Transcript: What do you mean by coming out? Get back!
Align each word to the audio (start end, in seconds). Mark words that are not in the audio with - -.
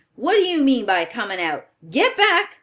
What 0.15 0.33
do 0.33 0.39
you 0.41 0.63
mean 0.63 0.87
by 0.87 1.05
coming 1.05 1.39
out? 1.39 1.67
Get 1.91 2.17
back! 2.17 2.57